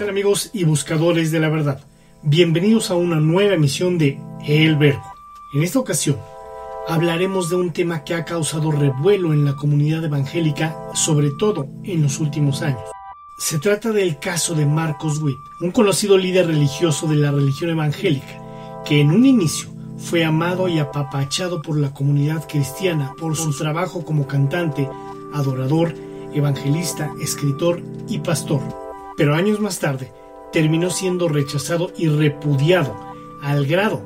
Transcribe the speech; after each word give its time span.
Tal 0.00 0.08
amigos 0.08 0.48
y 0.54 0.64
buscadores 0.64 1.30
de 1.30 1.40
la 1.40 1.50
verdad? 1.50 1.84
Bienvenidos 2.22 2.90
a 2.90 2.94
una 2.94 3.20
nueva 3.20 3.52
emisión 3.52 3.98
de 3.98 4.18
El 4.46 4.76
Verbo. 4.76 5.04
En 5.52 5.62
esta 5.62 5.78
ocasión 5.78 6.16
hablaremos 6.88 7.50
de 7.50 7.56
un 7.56 7.70
tema 7.74 8.02
que 8.02 8.14
ha 8.14 8.24
causado 8.24 8.70
revuelo 8.70 9.34
en 9.34 9.44
la 9.44 9.56
comunidad 9.56 10.02
evangélica, 10.02 10.74
sobre 10.94 11.28
todo 11.32 11.68
en 11.84 12.02
los 12.02 12.18
últimos 12.18 12.62
años. 12.62 12.80
Se 13.36 13.58
trata 13.58 13.92
del 13.92 14.18
caso 14.18 14.54
de 14.54 14.64
Marcos 14.64 15.18
Witt, 15.18 15.36
un 15.60 15.70
conocido 15.70 16.16
líder 16.16 16.46
religioso 16.46 17.06
de 17.06 17.16
la 17.16 17.30
religión 17.30 17.68
evangélica, 17.68 18.40
que 18.86 19.02
en 19.02 19.10
un 19.10 19.26
inicio 19.26 19.68
fue 19.98 20.24
amado 20.24 20.66
y 20.68 20.78
apapachado 20.78 21.60
por 21.60 21.76
la 21.76 21.92
comunidad 21.92 22.48
cristiana 22.48 23.12
por 23.20 23.36
su 23.36 23.54
trabajo 23.54 24.02
como 24.02 24.26
cantante, 24.26 24.88
adorador, 25.34 25.94
evangelista, 26.32 27.12
escritor 27.20 27.82
y 28.08 28.20
pastor. 28.20 28.89
Pero 29.20 29.34
años 29.34 29.60
más 29.60 29.78
tarde 29.78 30.10
terminó 30.50 30.88
siendo 30.88 31.28
rechazado 31.28 31.92
y 31.94 32.08
repudiado 32.08 32.96
al 33.42 33.66
grado 33.66 34.00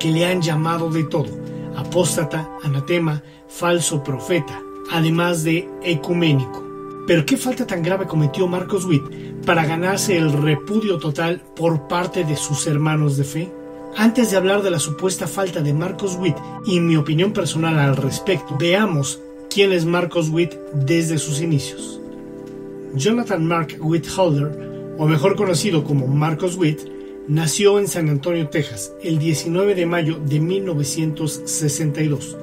que 0.00 0.10
le 0.10 0.26
han 0.26 0.42
llamado 0.42 0.90
de 0.90 1.04
todo, 1.04 1.28
apóstata, 1.76 2.50
anatema, 2.64 3.22
falso 3.46 4.02
profeta, 4.02 4.60
además 4.90 5.44
de 5.44 5.68
ecuménico. 5.84 6.64
Pero 7.06 7.24
¿qué 7.24 7.36
falta 7.36 7.64
tan 7.64 7.84
grave 7.84 8.08
cometió 8.08 8.48
Marcos 8.48 8.86
Witt 8.86 9.04
para 9.46 9.64
ganarse 9.64 10.16
el 10.16 10.32
repudio 10.32 10.98
total 10.98 11.44
por 11.54 11.86
parte 11.86 12.24
de 12.24 12.34
sus 12.34 12.66
hermanos 12.66 13.16
de 13.16 13.22
fe? 13.22 13.52
Antes 13.96 14.32
de 14.32 14.36
hablar 14.36 14.62
de 14.62 14.72
la 14.72 14.80
supuesta 14.80 15.28
falta 15.28 15.60
de 15.60 15.74
Marcos 15.74 16.16
Witt 16.16 16.36
y 16.64 16.80
mi 16.80 16.96
opinión 16.96 17.32
personal 17.32 17.78
al 17.78 17.96
respecto, 17.96 18.56
veamos 18.58 19.20
quién 19.48 19.70
es 19.70 19.84
Marcos 19.84 20.28
Witt 20.28 20.54
desde 20.74 21.18
sus 21.18 21.40
inicios. 21.40 22.00
Jonathan 22.96 23.44
Mark 23.44 23.76
Witt 23.78 24.08
Holder, 24.16 24.94
o 24.96 25.06
mejor 25.06 25.36
conocido 25.36 25.84
como 25.84 26.06
Marcos 26.06 26.56
Witt, 26.56 26.80
nació 27.28 27.78
en 27.78 27.88
San 27.88 28.08
Antonio, 28.08 28.48
Texas, 28.48 28.94
el 29.02 29.18
19 29.18 29.74
de 29.74 29.84
mayo 29.84 30.18
de 30.18 30.40
1962. 30.40 32.38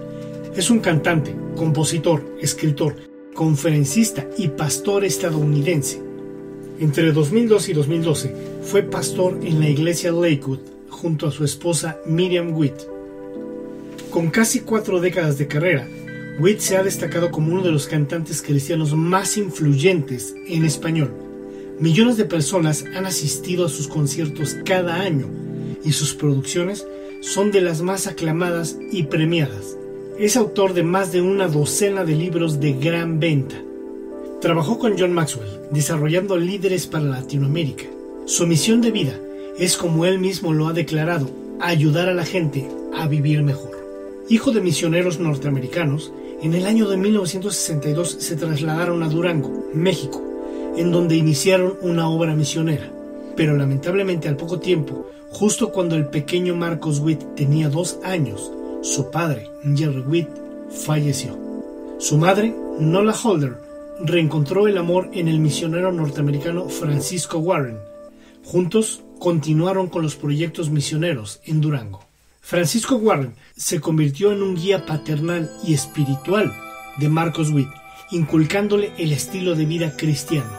Es 0.55 0.69
un 0.69 0.79
cantante, 0.79 1.35
compositor, 1.55 2.23
escritor, 2.39 2.95
conferencista 3.33 4.27
y 4.37 4.49
pastor 4.49 5.03
estadounidense. 5.05 5.99
Entre 6.79 7.11
2002 7.11 7.69
y 7.69 7.73
2012 7.73 8.35
fue 8.61 8.83
pastor 8.83 9.39
en 9.41 9.59
la 9.59 9.69
iglesia 9.69 10.11
Lakewood 10.11 10.59
junto 10.87 11.27
a 11.27 11.31
su 11.31 11.43
esposa 11.43 11.97
Miriam 12.05 12.55
Witt. 12.55 12.75
Con 14.11 14.29
casi 14.29 14.59
cuatro 14.59 14.99
décadas 14.99 15.39
de 15.39 15.47
carrera, 15.47 15.87
Witt 16.39 16.61
se 16.61 16.77
ha 16.77 16.83
destacado 16.83 17.29
como 17.29 17.51
uno 17.51 17.61
de 17.61 17.71
los 17.71 17.85
cantantes 17.85 18.41
cristianos 18.41 18.95
más 18.95 19.37
influyentes 19.37 20.33
en 20.47 20.65
español. 20.65 21.13
Millones 21.79 22.17
de 22.17 22.25
personas 22.25 22.85
han 22.95 23.05
asistido 23.05 23.65
a 23.65 23.69
sus 23.69 23.87
conciertos 23.87 24.55
cada 24.65 25.01
año 25.01 25.27
y 25.85 25.91
sus 25.91 26.15
producciones 26.15 26.87
son 27.21 27.51
de 27.51 27.61
las 27.61 27.81
más 27.81 28.07
aclamadas 28.07 28.77
y 28.91 29.03
premiadas. 29.03 29.77
Es 30.17 30.35
autor 30.35 30.73
de 30.73 30.81
más 30.81 31.11
de 31.11 31.21
una 31.21 31.47
docena 31.47 32.03
de 32.03 32.15
libros 32.15 32.59
de 32.59 32.73
gran 32.73 33.19
venta. 33.19 33.55
Trabajó 34.41 34.79
con 34.79 34.97
John 34.97 35.13
Maxwell, 35.13 35.47
desarrollando 35.71 36.37
líderes 36.37 36.87
para 36.87 37.05
Latinoamérica. 37.05 37.85
Su 38.25 38.47
misión 38.47 38.81
de 38.81 38.91
vida 38.91 39.19
es, 39.59 39.77
como 39.77 40.05
él 40.05 40.17
mismo 40.17 40.51
lo 40.51 40.67
ha 40.67 40.73
declarado, 40.73 41.29
ayudar 41.59 42.09
a 42.09 42.13
la 42.13 42.25
gente 42.25 42.67
a 42.95 43.07
vivir 43.07 43.43
mejor. 43.43 43.71
Hijo 44.29 44.51
de 44.51 44.61
misioneros 44.61 45.19
norteamericanos, 45.19 46.11
en 46.43 46.53
el 46.53 46.65
año 46.65 46.89
de 46.89 46.97
1962 46.97 48.17
se 48.19 48.35
trasladaron 48.35 49.01
a 49.01 49.07
Durango, 49.07 49.63
México, 49.73 50.21
en 50.75 50.91
donde 50.91 51.15
iniciaron 51.15 51.77
una 51.81 52.09
obra 52.09 52.35
misionera. 52.35 52.91
Pero 53.37 53.55
lamentablemente 53.55 54.27
al 54.27 54.35
poco 54.35 54.59
tiempo, 54.59 55.09
justo 55.29 55.71
cuando 55.71 55.95
el 55.95 56.07
pequeño 56.07 56.53
Marcos 56.53 56.99
Witt 56.99 57.23
tenía 57.35 57.69
dos 57.69 57.97
años, 58.03 58.51
su 58.81 59.09
padre, 59.09 59.49
Jerry 59.73 60.01
Witt, 60.01 60.27
falleció. 60.69 61.37
Su 61.97 62.17
madre, 62.17 62.53
Nola 62.77 63.15
Holder, 63.23 63.55
reencontró 64.01 64.67
el 64.67 64.77
amor 64.77 65.11
en 65.13 65.29
el 65.29 65.39
misionero 65.39 65.93
norteamericano 65.93 66.67
Francisco 66.67 67.37
Warren. 67.37 67.77
Juntos 68.43 69.01
continuaron 69.17 69.87
con 69.87 70.01
los 70.01 70.17
proyectos 70.17 70.69
misioneros 70.69 71.39
en 71.45 71.61
Durango. 71.61 72.01
Francisco 72.45 72.97
Warren 72.97 73.35
se 73.55 73.79
convirtió 73.79 74.33
en 74.33 74.43
un 74.43 74.55
guía 74.55 74.85
paternal 74.85 75.49
y 75.65 75.73
espiritual 75.73 76.53
de 76.97 77.07
Marcos 77.07 77.51
Witt, 77.51 77.69
inculcándole 78.11 78.91
el 78.97 79.13
estilo 79.13 79.55
de 79.55 79.65
vida 79.65 79.95
cristiano. 79.95 80.51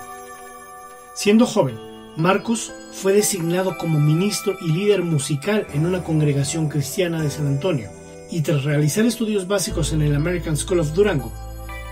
Siendo 1.15 1.45
joven, 1.45 1.79
Marcos 2.17 2.73
fue 2.91 3.13
designado 3.13 3.77
como 3.77 4.01
ministro 4.01 4.57
y 4.63 4.73
líder 4.73 5.03
musical 5.03 5.67
en 5.75 5.85
una 5.85 6.03
congregación 6.03 6.71
cristiana 6.71 7.21
de 7.21 7.29
San 7.29 7.47
Antonio, 7.47 7.91
y 8.31 8.41
tras 8.41 8.65
realizar 8.65 9.05
estudios 9.05 9.47
básicos 9.47 9.93
en 9.93 10.01
el 10.01 10.15
American 10.15 10.57
School 10.57 10.81
of 10.81 10.95
Durango, 10.95 11.31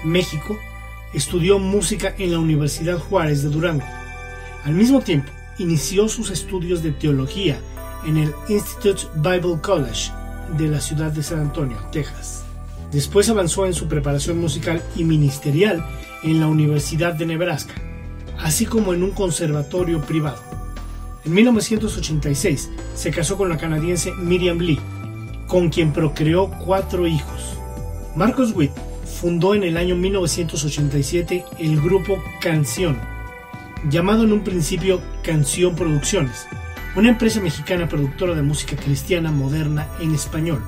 México, 0.05 0.57
estudió 1.13 1.59
música 1.59 2.15
en 2.17 2.33
la 2.33 2.39
Universidad 2.39 2.99
Juárez 2.99 3.43
de 3.43 3.51
Durango. 3.51 3.85
Al 4.65 4.73
mismo 4.73 5.03
tiempo, 5.03 5.31
inició 5.59 6.09
sus 6.09 6.31
estudios 6.31 6.83
de 6.83 6.93
teología 6.93 7.61
en 8.07 8.17
el 8.17 8.35
Institute 8.49 9.07
Bible 9.17 9.59
College 9.61 10.13
de 10.57 10.69
la 10.69 10.81
ciudad 10.81 11.13
de 11.13 11.23
San 11.23 11.41
Antonio, 11.41 11.77
Texas. 11.91 12.45
Después 12.91 13.29
avanzó 13.31 13.67
en 13.67 13.75
su 13.75 13.89
preparación 13.89 14.39
musical 14.39 14.83
y 14.97 15.05
ministerial 15.05 15.85
en 16.23 16.41
la 16.41 16.47
Universidad 16.47 17.15
de 17.15 17.27
Nebraska, 17.27 17.75
así 18.39 18.67
como 18.67 18.93
en 18.93 19.03
un 19.03 19.13
conservatorio 19.13 20.03
privado. 20.03 20.43
En 21.25 21.35
1986 21.35 22.71
se 22.95 23.11
casó 23.11 23.37
con 23.37 23.49
la 23.49 23.57
canadiense 23.57 24.13
Miriam 24.13 24.59
Lee, 24.59 24.81
con 25.47 25.71
quien 25.71 25.93
procreó 25.93 26.51
cuatro 26.65 27.07
hijos. 27.07 27.57
Marcos 28.15 28.53
Witt 28.55 28.73
fundó 29.23 29.55
en 29.55 29.63
el 29.63 29.77
año 29.77 29.95
1987 29.95 31.45
el 31.61 31.81
grupo 31.81 32.23
Canción, 32.41 32.99
llamado 33.89 34.25
en 34.25 34.33
un 34.33 34.43
principio 34.43 35.01
Canción 35.23 35.77
Producciones, 35.77 36.47
una 36.95 37.09
empresa 37.09 37.41
mexicana 37.41 37.89
productora 37.89 38.35
de 38.35 38.43
música 38.43 38.77
cristiana 38.77 39.31
moderna 39.31 39.89
en 40.01 40.15
español. 40.15 40.63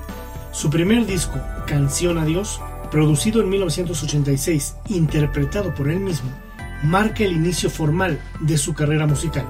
Su 0.52 0.70
primer 0.70 1.06
disco, 1.06 1.38
Canción 1.66 2.16
a 2.18 2.24
Dios, 2.24 2.60
producido 2.90 3.42
en 3.42 3.50
1986, 3.50 4.76
interpretado 4.88 5.74
por 5.74 5.90
él 5.90 6.00
mismo, 6.00 6.30
marca 6.82 7.24
el 7.24 7.32
inicio 7.32 7.68
formal 7.68 8.20
de 8.40 8.56
su 8.56 8.72
carrera 8.72 9.06
musical. 9.06 9.46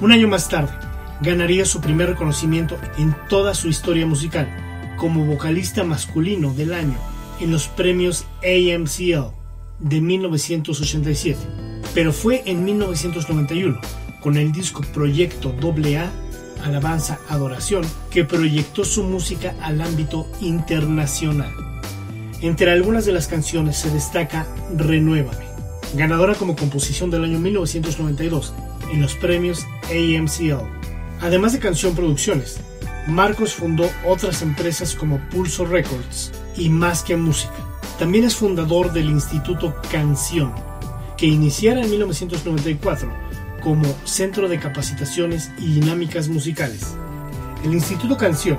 Un 0.00 0.12
año 0.12 0.28
más 0.28 0.48
tarde, 0.48 0.72
ganaría 1.20 1.64
su 1.64 1.80
primer 1.80 2.10
reconocimiento 2.10 2.78
en 2.98 3.16
toda 3.28 3.54
su 3.54 3.68
historia 3.68 4.06
musical 4.06 4.48
como 4.96 5.24
vocalista 5.24 5.82
masculino 5.84 6.52
del 6.52 6.74
año 6.74 6.98
en 7.40 7.50
los 7.50 7.68
premios 7.68 8.26
AMCL 8.42 9.32
de 9.78 10.00
1987. 10.00 11.38
Pero 11.94 12.12
fue 12.12 12.42
en 12.46 12.64
1991, 12.64 13.80
con 14.28 14.36
el 14.36 14.52
disco 14.52 14.82
Proyecto 14.92 15.54
AA, 15.58 16.12
alabanza, 16.62 17.18
adoración, 17.30 17.82
que 18.10 18.26
proyectó 18.26 18.84
su 18.84 19.02
música 19.02 19.54
al 19.62 19.80
ámbito 19.80 20.30
internacional. 20.42 21.50
Entre 22.42 22.70
algunas 22.70 23.06
de 23.06 23.12
las 23.12 23.26
canciones 23.26 23.78
se 23.78 23.90
destaca 23.90 24.46
Renuévame, 24.76 25.46
ganadora 25.94 26.34
como 26.34 26.56
composición 26.56 27.10
del 27.10 27.24
año 27.24 27.38
1992 27.38 28.52
en 28.92 29.00
los 29.00 29.14
premios 29.14 29.66
AMCL. 29.84 30.60
Además 31.22 31.54
de 31.54 31.60
canción 31.60 31.94
producciones, 31.94 32.60
Marcos 33.06 33.54
fundó 33.54 33.88
otras 34.06 34.42
empresas 34.42 34.94
como 34.94 35.26
Pulso 35.30 35.64
Records 35.64 36.32
y 36.54 36.68
Más 36.68 37.02
que 37.02 37.16
Música. 37.16 37.54
También 37.98 38.24
es 38.24 38.36
fundador 38.36 38.92
del 38.92 39.08
Instituto 39.08 39.74
Canción, 39.90 40.52
que 41.16 41.24
iniciara 41.24 41.82
en 41.82 41.90
1994 41.90 43.27
como 43.62 43.84
Centro 44.04 44.48
de 44.48 44.58
Capacitaciones 44.58 45.50
y 45.58 45.74
Dinámicas 45.74 46.28
Musicales. 46.28 46.94
El 47.64 47.74
Instituto 47.74 48.16
Canción 48.16 48.58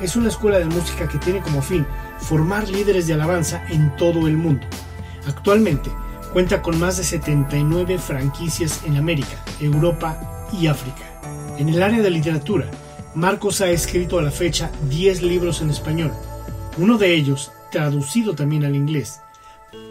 es 0.00 0.16
una 0.16 0.28
escuela 0.28 0.58
de 0.58 0.64
música 0.66 1.08
que 1.08 1.18
tiene 1.18 1.40
como 1.40 1.62
fin 1.62 1.86
formar 2.18 2.68
líderes 2.68 3.06
de 3.06 3.14
alabanza 3.14 3.64
en 3.68 3.94
todo 3.96 4.26
el 4.26 4.36
mundo. 4.36 4.66
Actualmente 5.26 5.90
cuenta 6.32 6.62
con 6.62 6.78
más 6.78 6.96
de 6.96 7.04
79 7.04 7.98
franquicias 7.98 8.82
en 8.84 8.96
América, 8.96 9.42
Europa 9.60 10.48
y 10.52 10.66
África. 10.66 11.20
En 11.58 11.68
el 11.68 11.82
área 11.82 12.02
de 12.02 12.10
literatura, 12.10 12.70
Marcos 13.14 13.60
ha 13.60 13.70
escrito 13.70 14.18
a 14.18 14.22
la 14.22 14.30
fecha 14.30 14.70
10 14.88 15.22
libros 15.22 15.60
en 15.60 15.70
español, 15.70 16.12
uno 16.76 16.98
de 16.98 17.14
ellos 17.14 17.50
traducido 17.72 18.34
también 18.34 18.64
al 18.64 18.76
inglés. 18.76 19.20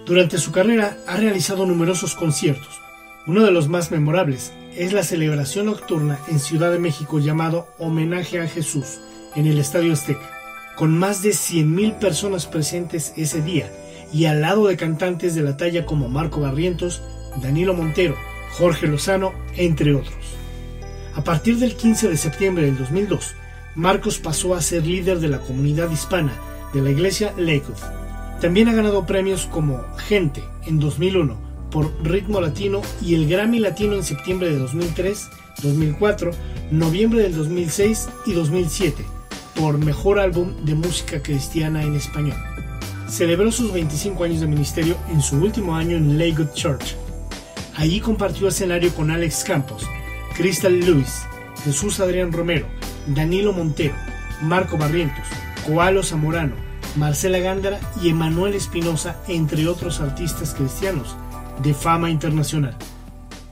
Durante 0.06 0.38
su 0.38 0.51
carrera 0.51 0.98
ha 1.06 1.18
realizado 1.18 1.65
numerosos 1.65 2.15
conciertos. 2.15 2.87
Uno 3.28 3.44
de 3.44 3.52
los 3.52 3.68
más 3.68 3.92
memorables 3.92 4.54
es 4.74 4.94
la 4.94 5.04
celebración 5.04 5.66
nocturna 5.66 6.18
en 6.30 6.40
Ciudad 6.40 6.72
de 6.72 6.80
México 6.80 7.20
llamado 7.20 7.68
Homenaje 7.78 8.40
a 8.40 8.48
Jesús 8.48 9.02
en 9.36 9.48
el 9.48 9.60
Estadio 9.60 9.92
Azteca, 9.92 10.32
con 10.78 10.98
más 10.98 11.22
de 11.22 11.32
100.000 11.32 12.00
personas 12.00 12.46
presentes 12.46 13.12
ese 13.18 13.42
día 13.42 13.70
y 14.14 14.26
al 14.26 14.40
lado 14.40 14.68
de 14.68 14.78
cantantes 14.78 15.36
de 15.36 15.44
la 15.44 15.58
talla 15.58 15.86
como 15.86 16.08
Marco 16.08 16.40
Barrientos, 16.40 17.02
Danilo 17.42 17.74
Montero, 17.74 18.16
Jorge 18.54 18.88
Lozano, 18.88 19.34
entre 19.58 19.94
otros. 19.94 20.16
A 21.14 21.22
partir 21.22 21.58
del 21.58 21.76
15 21.76 22.08
de 22.08 22.16
septiembre 22.16 22.64
del 22.64 22.78
2002, 22.78 23.36
Marcos 23.76 24.20
pasó 24.20 24.56
a 24.56 24.62
ser 24.62 24.88
líder 24.88 25.20
de 25.20 25.28
la 25.28 25.40
comunidad 25.40 25.92
hispana 25.92 26.32
de 26.74 26.82
la 26.82 26.92
iglesia 26.92 27.34
Lakewood. 27.38 27.76
También 28.40 28.70
ha 28.70 28.74
ganado 28.74 29.06
premios 29.06 29.48
como 29.48 29.84
Gente 29.98 30.42
en 30.66 30.80
2001 30.80 31.47
por 31.78 31.94
Ritmo 32.02 32.42
Latino 32.42 32.82
y 33.04 33.14
el 33.14 33.30
Grammy 33.30 33.60
Latino 33.60 33.94
en 33.94 34.04
septiembre 34.04 34.50
de 34.50 34.58
2003, 34.58 35.30
2004, 35.62 36.32
noviembre 36.72 37.22
del 37.22 37.36
2006 37.36 38.10
y 38.26 38.34
2007 38.34 39.06
por 39.54 39.78
Mejor 39.78 40.18
Álbum 40.18 40.56
de 40.66 40.74
Música 40.74 41.22
Cristiana 41.22 41.84
en 41.84 41.96
Español. 41.96 42.36
Celebró 43.08 43.52
sus 43.52 43.72
25 43.74 44.24
años 44.24 44.42
de 44.42 44.48
ministerio 44.48 44.98
en 45.12 45.22
su 45.22 45.36
último 45.36 45.76
año 45.76 45.98
en 45.98 46.18
Lakewood 46.18 46.52
Church. 46.54 46.96
Allí 47.76 48.00
compartió 48.00 48.48
escenario 48.48 48.92
con 48.96 49.12
Alex 49.12 49.44
Campos, 49.44 49.84
Crystal 50.36 50.80
Lewis, 50.80 51.28
Jesús 51.64 52.00
Adrián 52.00 52.32
Romero, 52.32 52.66
Danilo 53.06 53.54
Montero, 53.54 53.94
Marco 54.42 54.80
Barrientos, 54.80 55.28
Coalo 55.68 56.02
Zamorano, 56.02 56.56
Marcela 56.96 57.38
Gándara 57.38 57.80
y 58.02 58.10
Emanuel 58.10 58.56
Espinosa, 58.56 59.22
entre 59.28 59.68
otros 59.68 60.02
artistas 60.02 60.56
cristianos 60.56 61.16
de 61.63 61.74
fama 61.74 62.09
internacional. 62.09 62.77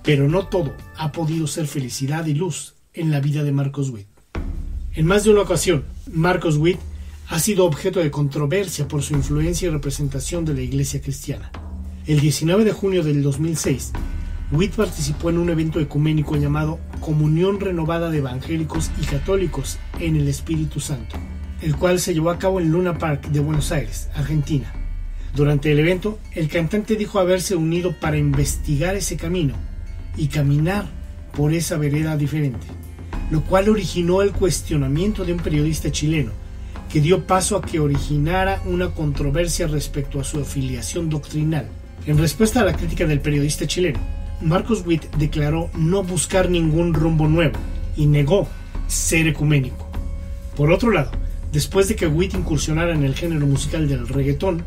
Pero 0.03 0.27
no 0.27 0.47
todo 0.47 0.73
ha 0.97 1.11
podido 1.11 1.47
ser 1.47 1.67
felicidad 1.67 2.25
y 2.25 2.33
luz 2.33 2.75
en 2.93 3.11
la 3.11 3.19
vida 3.19 3.43
de 3.43 3.51
Marcos 3.51 3.89
Witt. 3.89 4.07
En 4.93 5.05
más 5.05 5.23
de 5.23 5.31
una 5.31 5.41
ocasión, 5.41 5.83
Marcos 6.11 6.57
Witt 6.57 6.79
ha 7.27 7.39
sido 7.39 7.65
objeto 7.65 7.99
de 7.99 8.11
controversia 8.11 8.87
por 8.87 9.01
su 9.01 9.13
influencia 9.13 9.67
y 9.67 9.71
representación 9.71 10.45
de 10.45 10.53
la 10.53 10.61
iglesia 10.61 11.01
cristiana. 11.01 11.51
El 12.05 12.19
19 12.19 12.63
de 12.63 12.71
junio 12.71 13.03
del 13.03 13.23
2006, 13.23 13.91
Witt 14.51 14.75
participó 14.75 15.31
en 15.31 15.39
un 15.39 15.49
evento 15.49 15.79
ecuménico 15.79 16.35
llamado 16.35 16.79
Comunión 16.99 17.59
Renovada 17.59 18.11
de 18.11 18.19
Evangélicos 18.19 18.91
y 19.01 19.05
Católicos 19.05 19.79
en 19.99 20.15
el 20.15 20.27
Espíritu 20.27 20.79
Santo, 20.79 21.17
el 21.61 21.75
cual 21.75 21.99
se 21.99 22.13
llevó 22.13 22.29
a 22.29 22.37
cabo 22.37 22.59
en 22.59 22.71
Luna 22.71 22.97
Park 22.97 23.29
de 23.29 23.39
Buenos 23.39 23.71
Aires, 23.71 24.09
Argentina. 24.13 24.84
Durante 25.35 25.69
el 25.69 25.79
evento, 25.79 26.17
el 26.33 26.47
cantante 26.47 26.95
dijo 26.95 27.19
haberse 27.19 27.55
unido 27.55 27.93
para 27.99 28.17
investigar 28.17 28.95
ese 28.95 29.17
camino 29.17 29.53
y 30.15 30.27
caminar 30.27 30.87
por 31.35 31.53
esa 31.53 31.77
vereda 31.77 32.15
diferente, 32.15 32.65
lo 33.29 33.41
cual 33.41 33.67
originó 33.67 34.21
el 34.21 34.31
cuestionamiento 34.31 35.25
de 35.25 35.33
un 35.33 35.39
periodista 35.39 35.91
chileno, 35.91 36.31
que 36.89 37.01
dio 37.01 37.27
paso 37.27 37.57
a 37.57 37.61
que 37.61 37.81
originara 37.81 38.61
una 38.65 38.91
controversia 38.91 39.67
respecto 39.67 40.21
a 40.21 40.23
su 40.23 40.39
afiliación 40.39 41.09
doctrinal. 41.09 41.67
En 42.05 42.17
respuesta 42.17 42.61
a 42.61 42.65
la 42.65 42.77
crítica 42.77 43.05
del 43.05 43.19
periodista 43.19 43.67
chileno, 43.67 43.99
Marcos 44.41 44.83
Witt 44.85 45.03
declaró 45.17 45.69
no 45.75 46.03
buscar 46.03 46.49
ningún 46.49 46.93
rumbo 46.93 47.27
nuevo 47.27 47.59
y 47.97 48.05
negó 48.05 48.47
ser 48.87 49.27
ecuménico. 49.27 49.89
Por 50.55 50.71
otro 50.71 50.91
lado, 50.91 51.11
después 51.51 51.89
de 51.89 51.97
que 51.97 52.07
Witt 52.07 52.35
incursionara 52.35 52.93
en 52.93 53.03
el 53.03 53.15
género 53.15 53.45
musical 53.45 53.89
del 53.89 54.07
reggaetón, 54.07 54.63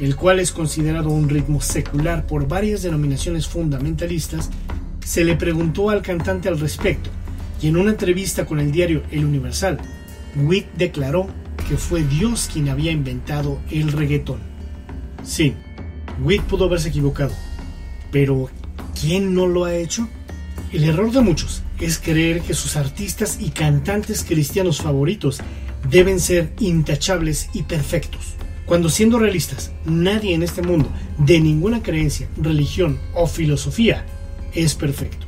el 0.00 0.16
cual 0.16 0.40
es 0.40 0.50
considerado 0.50 1.10
un 1.10 1.28
ritmo 1.28 1.60
secular 1.60 2.26
por 2.26 2.48
varias 2.48 2.82
denominaciones 2.82 3.46
fundamentalistas, 3.46 4.50
se 5.04 5.24
le 5.24 5.36
preguntó 5.36 5.90
al 5.90 6.00
cantante 6.00 6.48
al 6.48 6.58
respecto, 6.58 7.10
y 7.60 7.68
en 7.68 7.76
una 7.76 7.90
entrevista 7.90 8.46
con 8.46 8.60
el 8.60 8.72
diario 8.72 9.02
El 9.10 9.26
Universal, 9.26 9.78
Witt 10.36 10.66
declaró 10.74 11.28
que 11.68 11.76
fue 11.76 12.02
Dios 12.02 12.48
quien 12.50 12.70
había 12.70 12.92
inventado 12.92 13.60
el 13.70 13.92
reggaetón. 13.92 14.38
Sí, 15.22 15.54
Witt 16.22 16.42
pudo 16.44 16.64
haberse 16.64 16.88
equivocado, 16.88 17.32
pero 18.10 18.48
¿quién 18.98 19.34
no 19.34 19.46
lo 19.46 19.66
ha 19.66 19.74
hecho? 19.74 20.08
El 20.72 20.84
error 20.84 21.12
de 21.12 21.20
muchos 21.20 21.62
es 21.78 21.98
creer 21.98 22.40
que 22.40 22.54
sus 22.54 22.76
artistas 22.76 23.38
y 23.38 23.50
cantantes 23.50 24.24
cristianos 24.24 24.80
favoritos 24.80 25.40
deben 25.90 26.20
ser 26.20 26.52
intachables 26.58 27.50
y 27.52 27.64
perfectos. 27.64 28.36
Cuando 28.70 28.88
siendo 28.88 29.18
realistas, 29.18 29.72
nadie 29.84 30.32
en 30.32 30.44
este 30.44 30.62
mundo, 30.62 30.88
de 31.18 31.40
ninguna 31.40 31.82
creencia, 31.82 32.28
religión 32.36 33.00
o 33.14 33.26
filosofía, 33.26 34.06
es 34.54 34.76
perfecto. 34.76 35.26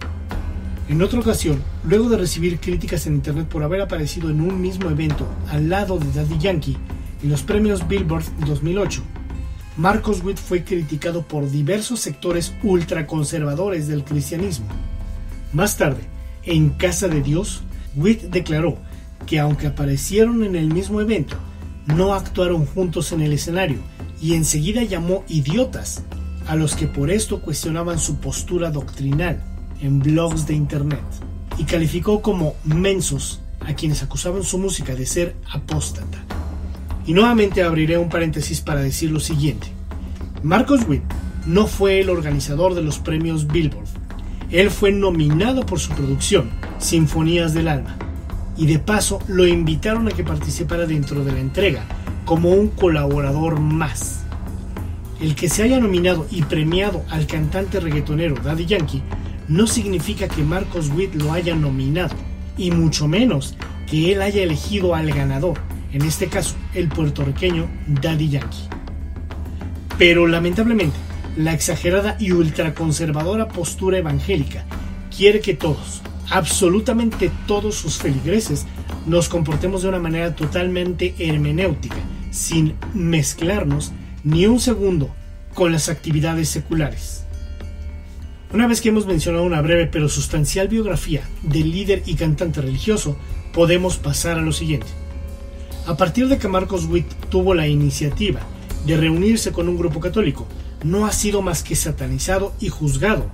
En 0.88 1.02
otra 1.02 1.18
ocasión, 1.18 1.60
luego 1.82 2.08
de 2.08 2.18
recibir 2.18 2.60
críticas 2.60 3.04
en 3.08 3.14
internet 3.14 3.48
por 3.48 3.64
haber 3.64 3.80
aparecido 3.80 4.30
en 4.30 4.40
un 4.40 4.60
mismo 4.60 4.90
evento 4.90 5.26
al 5.50 5.68
lado 5.68 5.98
de 5.98 6.12
Daddy 6.12 6.38
Yankee 6.38 6.76
en 7.20 7.30
los 7.30 7.42
premios 7.42 7.88
Billboard 7.88 8.22
2008, 8.46 9.02
Marcos 9.76 10.22
Witt 10.22 10.38
fue 10.38 10.62
criticado 10.62 11.22
por 11.26 11.50
diversos 11.50 11.98
sectores 11.98 12.54
ultraconservadores 12.62 13.88
del 13.88 14.04
cristianismo. 14.04 14.66
Más 15.52 15.76
tarde, 15.76 16.02
en 16.44 16.70
Casa 16.70 17.08
de 17.08 17.20
Dios, 17.22 17.64
Witt 17.96 18.22
declaró 18.22 18.78
que 19.26 19.40
aunque 19.40 19.66
aparecieron 19.66 20.44
en 20.44 20.54
el 20.54 20.72
mismo 20.72 21.00
evento, 21.00 21.36
no 21.86 22.14
actuaron 22.14 22.66
juntos 22.66 23.12
en 23.12 23.20
el 23.20 23.32
escenario 23.32 23.78
y 24.20 24.34
enseguida 24.34 24.82
llamó 24.84 25.24
idiotas 25.28 26.04
a 26.46 26.56
los 26.56 26.74
que 26.74 26.86
por 26.86 27.10
esto 27.10 27.40
cuestionaban 27.40 27.98
su 27.98 28.16
postura 28.16 28.70
doctrinal 28.70 29.42
en 29.80 29.98
blogs 30.00 30.46
de 30.46 30.54
internet 30.54 31.02
y 31.58 31.64
calificó 31.64 32.22
como 32.22 32.54
mensos 32.64 33.40
a 33.60 33.74
quienes 33.74 34.02
acusaban 34.02 34.42
su 34.42 34.58
música 34.58 34.94
de 34.94 35.06
ser 35.06 35.36
apóstata. 35.52 36.18
Y 37.06 37.14
nuevamente 37.14 37.62
abriré 37.62 37.98
un 37.98 38.08
paréntesis 38.08 38.60
para 38.60 38.80
decir 38.80 39.10
lo 39.10 39.20
siguiente. 39.20 39.68
Marcos 40.42 40.82
Witt 40.88 41.02
no 41.46 41.66
fue 41.66 42.00
el 42.00 42.10
organizador 42.10 42.74
de 42.74 42.82
los 42.82 42.98
premios 42.98 43.46
Billboard. 43.46 43.88
Él 44.50 44.70
fue 44.70 44.92
nominado 44.92 45.64
por 45.66 45.80
su 45.80 45.90
producción, 45.92 46.50
Sinfonías 46.78 47.54
del 47.54 47.68
Alma, 47.68 47.96
y 48.56 48.66
de 48.66 48.78
paso 48.78 49.18
lo 49.28 49.46
invitaron 49.46 50.08
a 50.08 50.10
que 50.10 50.24
participara 50.24 50.86
dentro 50.86 51.24
de 51.24 51.32
la 51.32 51.40
entrega 51.40 51.84
como 52.24 52.50
un 52.50 52.68
colaborador 52.68 53.60
más. 53.60 54.24
El 55.20 55.34
que 55.34 55.48
se 55.48 55.62
haya 55.62 55.78
nominado 55.78 56.26
y 56.30 56.42
premiado 56.42 57.04
al 57.10 57.26
cantante 57.26 57.78
reggaetonero 57.80 58.34
Daddy 58.42 58.66
Yankee 58.66 59.02
no 59.48 59.66
significa 59.66 60.28
que 60.28 60.42
Marcos 60.42 60.90
Witt 60.90 61.14
lo 61.14 61.32
haya 61.32 61.54
nominado, 61.54 62.14
y 62.56 62.70
mucho 62.70 63.08
menos 63.08 63.56
que 63.88 64.12
él 64.12 64.22
haya 64.22 64.42
elegido 64.42 64.94
al 64.94 65.12
ganador, 65.12 65.58
en 65.92 66.02
este 66.02 66.28
caso 66.28 66.54
el 66.74 66.88
puertorriqueño 66.88 67.68
Daddy 67.86 68.30
Yankee. 68.30 68.68
Pero 69.98 70.26
lamentablemente, 70.26 70.96
la 71.36 71.52
exagerada 71.52 72.16
y 72.18 72.32
ultraconservadora 72.32 73.48
postura 73.48 73.98
evangélica 73.98 74.64
quiere 75.14 75.40
que 75.40 75.54
todos, 75.54 76.02
absolutamente 76.30 77.30
todos 77.46 77.74
sus 77.74 77.98
feligreses 77.98 78.66
nos 79.06 79.28
comportemos 79.28 79.82
de 79.82 79.88
una 79.88 79.98
manera 79.98 80.34
totalmente 80.34 81.14
hermenéutica, 81.18 81.96
sin 82.30 82.74
mezclarnos 82.94 83.92
ni 84.24 84.46
un 84.46 84.60
segundo 84.60 85.10
con 85.54 85.72
las 85.72 85.88
actividades 85.88 86.48
seculares. 86.48 87.24
Una 88.52 88.66
vez 88.66 88.80
que 88.80 88.90
hemos 88.90 89.06
mencionado 89.06 89.44
una 89.44 89.62
breve 89.62 89.86
pero 89.86 90.08
sustancial 90.08 90.68
biografía 90.68 91.22
del 91.42 91.70
líder 91.70 92.02
y 92.06 92.14
cantante 92.14 92.60
religioso, 92.60 93.16
podemos 93.52 93.96
pasar 93.96 94.38
a 94.38 94.42
lo 94.42 94.52
siguiente. 94.52 94.88
A 95.86 95.96
partir 95.96 96.28
de 96.28 96.38
que 96.38 96.48
Marcos 96.48 96.84
Witt 96.84 97.06
tuvo 97.30 97.54
la 97.54 97.66
iniciativa 97.66 98.40
de 98.86 98.96
reunirse 98.96 99.52
con 99.52 99.68
un 99.68 99.76
grupo 99.76 100.00
católico, 100.00 100.46
no 100.84 101.06
ha 101.06 101.12
sido 101.12 101.42
más 101.42 101.62
que 101.62 101.76
satanizado 101.76 102.54
y 102.60 102.68
juzgado, 102.68 103.30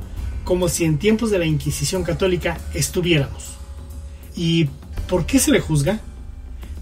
como 0.48 0.70
si 0.70 0.86
en 0.86 0.96
tiempos 0.96 1.30
de 1.30 1.38
la 1.38 1.44
Inquisición 1.44 2.04
católica 2.04 2.56
estuviéramos. 2.72 3.58
¿Y 4.34 4.70
por 5.06 5.26
qué 5.26 5.38
se 5.40 5.50
le 5.50 5.60
juzga? 5.60 6.00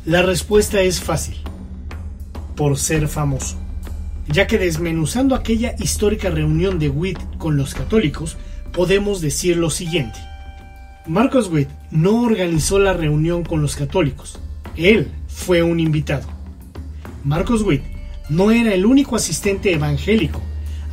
La 0.04 0.22
respuesta 0.22 0.82
es 0.82 1.00
fácil. 1.00 1.34
Por 2.54 2.78
ser 2.78 3.08
famoso. 3.08 3.56
Ya 4.28 4.46
que 4.46 4.58
desmenuzando 4.58 5.34
aquella 5.34 5.74
histórica 5.80 6.30
reunión 6.30 6.78
de 6.78 6.90
Witt 6.90 7.18
con 7.38 7.56
los 7.56 7.74
católicos, 7.74 8.36
podemos 8.72 9.20
decir 9.20 9.56
lo 9.56 9.70
siguiente. 9.70 10.20
Marcos 11.08 11.48
Witt 11.50 11.68
no 11.90 12.22
organizó 12.22 12.78
la 12.78 12.92
reunión 12.92 13.42
con 13.42 13.62
los 13.62 13.74
católicos. 13.74 14.38
Él 14.76 15.10
fue 15.26 15.64
un 15.64 15.80
invitado. 15.80 16.28
Marcos 17.24 17.62
Witt 17.62 17.82
no 18.28 18.52
era 18.52 18.72
el 18.74 18.86
único 18.86 19.16
asistente 19.16 19.72
evangélico. 19.72 20.40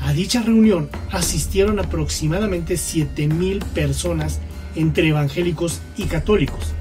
A 0.03 0.11
dicha 0.11 0.41
reunión 0.41 0.89
asistieron 1.11 1.79
aproximadamente 1.79 2.75
7.000 2.75 3.63
personas 3.63 4.39
entre 4.75 5.07
evangélicos 5.07 5.79
y 5.95 6.03
católicos. 6.03 6.73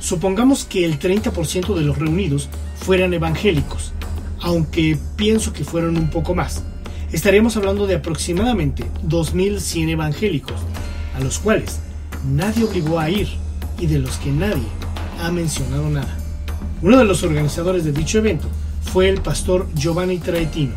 Supongamos 0.00 0.64
que 0.64 0.84
el 0.84 0.98
30% 0.98 1.74
de 1.74 1.82
los 1.82 1.98
reunidos 1.98 2.48
fueran 2.76 3.12
evangélicos, 3.14 3.92
aunque 4.40 4.96
pienso 5.16 5.52
que 5.52 5.64
fueron 5.64 5.96
un 5.96 6.08
poco 6.08 6.36
más. 6.36 6.62
Estaremos 7.10 7.56
hablando 7.56 7.86
de 7.88 7.96
aproximadamente 7.96 8.84
2.100 9.08 9.88
evangélicos, 9.88 10.60
a 11.16 11.20
los 11.20 11.40
cuales 11.40 11.80
nadie 12.32 12.64
obligó 12.64 13.00
a 13.00 13.10
ir 13.10 13.28
y 13.80 13.86
de 13.86 13.98
los 13.98 14.18
que 14.18 14.30
nadie 14.30 14.68
ha 15.20 15.32
mencionado 15.32 15.90
nada. 15.90 16.16
Uno 16.80 16.98
de 16.98 17.04
los 17.04 17.24
organizadores 17.24 17.84
de 17.84 17.90
dicho 17.90 18.18
evento 18.18 18.48
fue 18.92 19.08
el 19.08 19.20
pastor 19.20 19.66
Giovanni 19.74 20.18
Traetino, 20.18 20.74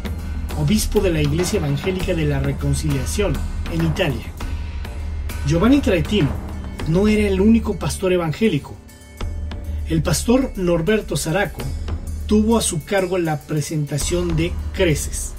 obispo 0.58 1.00
de 1.00 1.12
la 1.12 1.22
Iglesia 1.22 1.60
Evangélica 1.60 2.14
de 2.14 2.26
la 2.26 2.40
Reconciliación 2.40 3.34
en 3.72 3.86
Italia. 3.86 4.26
Giovanni 5.48 5.80
Traetino 5.82 6.30
no 6.88 7.08
era 7.08 7.28
el 7.28 7.42
único 7.42 7.78
pastor 7.78 8.14
evangélico. 8.14 8.76
El 9.90 10.02
pastor 10.02 10.54
Norberto 10.56 11.18
Zaraco 11.18 11.62
tuvo 12.28 12.58
a 12.58 12.62
su 12.62 12.84
cargo 12.86 13.18
la 13.18 13.42
presentación 13.42 14.36
de 14.36 14.54
Creces, 14.74 15.34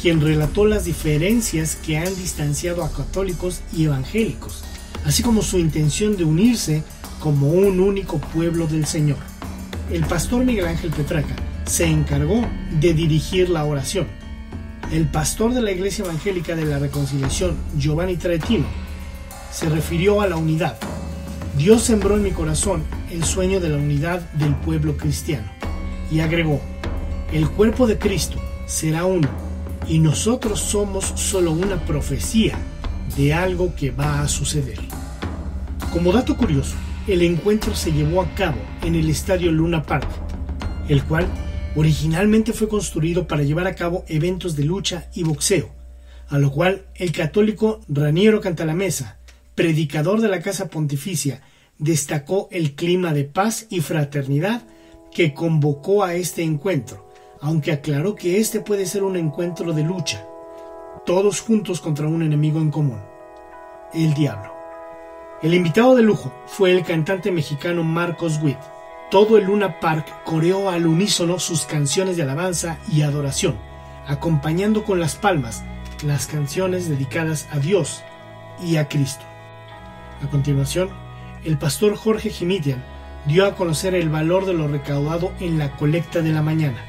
quien 0.00 0.20
relató 0.20 0.66
las 0.66 0.84
diferencias 0.84 1.76
que 1.76 1.98
han 1.98 2.14
distanciado 2.16 2.82
a 2.84 2.92
católicos 2.92 3.60
y 3.72 3.84
evangélicos, 3.84 4.64
así 5.04 5.22
como 5.22 5.42
su 5.42 5.58
intención 5.58 6.16
de 6.16 6.24
unirse 6.24 6.82
como 7.20 7.48
un 7.48 7.80
único 7.80 8.18
pueblo 8.18 8.66
del 8.66 8.86
Señor. 8.86 9.18
El 9.92 10.04
pastor 10.04 10.44
Miguel 10.44 10.66
Ángel 10.66 10.90
Petraca 10.90 11.36
se 11.66 11.86
encargó 11.86 12.44
de 12.80 12.94
dirigir 12.94 13.48
la 13.48 13.64
oración. 13.64 14.06
El 14.92 15.08
pastor 15.08 15.54
de 15.54 15.62
la 15.62 15.72
Iglesia 15.72 16.04
Evangélica 16.04 16.54
de 16.54 16.66
la 16.66 16.78
Reconciliación, 16.78 17.56
Giovanni 17.76 18.16
Tretino, 18.16 18.66
se 19.50 19.68
refirió 19.68 20.20
a 20.20 20.28
la 20.28 20.36
unidad. 20.36 20.76
Dios 21.56 21.82
sembró 21.82 22.16
en 22.16 22.22
mi 22.22 22.30
corazón 22.30 22.84
el 23.10 23.24
sueño 23.24 23.60
de 23.60 23.70
la 23.70 23.76
unidad 23.76 24.20
del 24.32 24.54
pueblo 24.54 24.96
cristiano 24.96 25.48
y 26.10 26.20
agregó, 26.20 26.60
el 27.32 27.48
cuerpo 27.48 27.86
de 27.86 27.98
Cristo 27.98 28.36
será 28.66 29.04
uno 29.04 29.28
y 29.88 29.98
nosotros 29.98 30.60
somos 30.60 31.04
solo 31.16 31.52
una 31.52 31.84
profecía 31.84 32.56
de 33.16 33.34
algo 33.34 33.74
que 33.74 33.90
va 33.90 34.20
a 34.20 34.28
suceder. 34.28 34.78
Como 35.92 36.12
dato 36.12 36.36
curioso, 36.36 36.74
el 37.06 37.22
encuentro 37.22 37.74
se 37.74 37.92
llevó 37.92 38.22
a 38.22 38.34
cabo 38.34 38.58
en 38.82 38.94
el 38.94 39.08
estadio 39.08 39.50
Luna 39.50 39.82
Park, 39.82 40.08
el 40.88 41.02
cual 41.04 41.26
originalmente 41.76 42.52
fue 42.52 42.68
construido 42.68 43.26
para 43.26 43.42
llevar 43.42 43.66
a 43.66 43.74
cabo 43.74 44.04
eventos 44.08 44.56
de 44.56 44.64
lucha 44.64 45.08
y 45.14 45.24
boxeo, 45.24 45.70
a 46.28 46.38
lo 46.38 46.50
cual 46.50 46.86
el 46.94 47.12
católico 47.12 47.80
Raniero 47.88 48.40
Cantalamesa, 48.40 49.18
predicador 49.54 50.20
de 50.20 50.28
la 50.28 50.40
Casa 50.40 50.68
Pontificia, 50.68 51.42
destacó 51.78 52.48
el 52.50 52.74
clima 52.74 53.12
de 53.12 53.24
paz 53.24 53.66
y 53.70 53.80
fraternidad 53.80 54.62
que 55.12 55.34
convocó 55.34 56.04
a 56.04 56.14
este 56.14 56.42
encuentro, 56.42 57.10
aunque 57.40 57.72
aclaró 57.72 58.14
que 58.14 58.38
este 58.38 58.60
puede 58.60 58.86
ser 58.86 59.02
un 59.02 59.16
encuentro 59.16 59.72
de 59.72 59.82
lucha, 59.82 60.26
todos 61.04 61.40
juntos 61.40 61.80
contra 61.80 62.06
un 62.06 62.22
enemigo 62.22 62.60
en 62.60 62.70
común, 62.70 63.00
el 63.92 64.14
diablo. 64.14 64.52
El 65.42 65.52
invitado 65.52 65.94
de 65.94 66.02
lujo 66.02 66.32
fue 66.46 66.72
el 66.72 66.84
cantante 66.84 67.30
mexicano 67.30 67.84
Marcos 67.84 68.40
Witt, 68.42 68.58
todo 69.14 69.38
el 69.38 69.44
Luna 69.44 69.78
Park 69.78 70.24
coreó 70.24 70.70
al 70.70 70.88
unísono 70.88 71.38
sus 71.38 71.66
canciones 71.66 72.16
de 72.16 72.24
alabanza 72.24 72.78
y 72.90 73.02
adoración, 73.02 73.54
acompañando 74.08 74.82
con 74.82 74.98
las 74.98 75.14
palmas 75.14 75.62
las 76.02 76.26
canciones 76.26 76.88
dedicadas 76.88 77.46
a 77.52 77.60
Dios 77.60 78.02
y 78.60 78.74
a 78.74 78.88
Cristo. 78.88 79.24
A 80.20 80.26
continuación, 80.26 80.90
el 81.44 81.58
pastor 81.58 81.94
Jorge 81.94 82.28
Jimitian 82.28 82.82
dio 83.24 83.46
a 83.46 83.54
conocer 83.54 83.94
el 83.94 84.08
valor 84.08 84.46
de 84.46 84.54
lo 84.54 84.66
recaudado 84.66 85.30
en 85.38 85.58
la 85.58 85.76
colecta 85.76 86.20
de 86.20 86.32
la 86.32 86.42
mañana, 86.42 86.84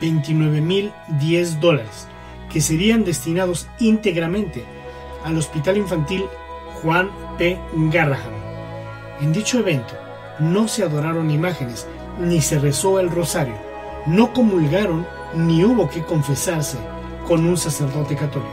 29.010 0.00 1.60
dólares, 1.60 2.08
que 2.52 2.60
serían 2.60 3.04
destinados 3.04 3.68
íntegramente 3.78 4.64
al 5.24 5.38
Hospital 5.38 5.76
Infantil 5.76 6.24
Juan 6.82 7.12
P. 7.38 7.56
Garrahan. 7.92 8.32
En 9.20 9.32
dicho 9.32 9.60
evento, 9.60 10.09
no 10.40 10.68
se 10.68 10.82
adoraron 10.82 11.30
imágenes, 11.30 11.86
ni 12.18 12.40
se 12.40 12.58
rezó 12.58 13.00
el 13.00 13.10
rosario, 13.10 13.54
no 14.06 14.32
comulgaron, 14.32 15.06
ni 15.34 15.64
hubo 15.64 15.88
que 15.88 16.02
confesarse 16.02 16.78
con 17.26 17.46
un 17.46 17.56
sacerdote 17.56 18.16
católico. 18.16 18.50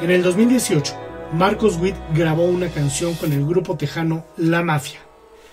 En 0.00 0.10
el 0.10 0.22
2018, 0.22 0.94
Marcos 1.32 1.78
Witt 1.80 1.96
grabó 2.14 2.44
una 2.44 2.68
canción 2.68 3.14
con 3.14 3.32
el 3.32 3.46
grupo 3.46 3.76
tejano 3.76 4.24
La 4.36 4.62
Mafia. 4.62 5.00